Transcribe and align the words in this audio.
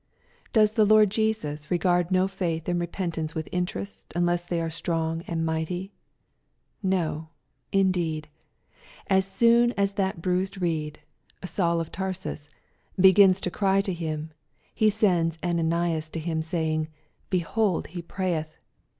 —Does 0.51 0.73
the 0.73 0.83
Lord 0.83 1.11
Jesus 1.11 1.69
regard 1.69 2.09
no 2.09 2.27
faith 2.27 2.67
and 2.67 2.79
repentance 2.79 3.35
with 3.35 3.47
interest, 3.51 4.11
unless 4.15 4.43
they 4.43 4.59
are 4.59 4.71
strong 4.71 5.21
and 5.27 5.45
mighty? 5.45 5.91
No 6.81 7.29
I. 7.71 7.77
indeed! 7.77 8.27
As 9.11 9.27
soon 9.27 9.73
as 9.73 9.91
that 9.91 10.19
bruised 10.19 10.59
reed, 10.59 11.01
Saul 11.45 11.79
of 11.79 11.91
Tarsus, 11.91 12.49
begins 12.99 13.39
to 13.41 13.51
cry 13.51 13.79
to 13.81 13.93
Him, 13.93 14.31
He 14.73 14.89
sends 14.89 15.37
Ananias 15.43 16.09
to 16.13 16.19
him, 16.19 16.41
saying," 16.41 16.87
Behold 17.29 17.85
he 17.85 18.01
prayeth.'' 18.01 18.57